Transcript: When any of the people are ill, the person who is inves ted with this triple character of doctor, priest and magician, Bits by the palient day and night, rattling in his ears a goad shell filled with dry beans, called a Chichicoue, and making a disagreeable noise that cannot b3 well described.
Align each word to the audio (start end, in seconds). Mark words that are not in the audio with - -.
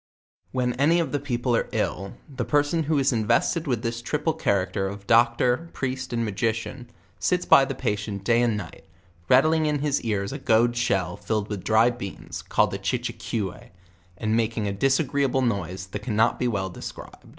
When 0.51 0.73
any 0.79 0.99
of 0.99 1.11
the 1.11 1.19
people 1.19 1.55
are 1.55 1.69
ill, 1.73 2.13
the 2.27 2.43
person 2.43 2.81
who 2.85 2.97
is 2.97 3.11
inves 3.11 3.53
ted 3.53 3.67
with 3.67 3.83
this 3.83 4.01
triple 4.01 4.33
character 4.33 4.87
of 4.87 5.05
doctor, 5.05 5.69
priest 5.73 6.11
and 6.11 6.25
magician, 6.25 6.89
Bits 7.29 7.45
by 7.45 7.65
the 7.65 7.75
palient 7.75 8.23
day 8.23 8.41
and 8.41 8.57
night, 8.57 8.87
rattling 9.29 9.67
in 9.67 9.77
his 9.77 10.01
ears 10.01 10.33
a 10.33 10.39
goad 10.39 10.75
shell 10.75 11.17
filled 11.17 11.49
with 11.49 11.63
dry 11.63 11.91
beans, 11.91 12.41
called 12.41 12.73
a 12.73 12.79
Chichicoue, 12.79 13.69
and 14.17 14.35
making 14.35 14.67
a 14.67 14.73
disagreeable 14.73 15.43
noise 15.43 15.85
that 15.85 15.99
cannot 16.01 16.39
b3 16.39 16.47
well 16.49 16.71
described. 16.71 17.27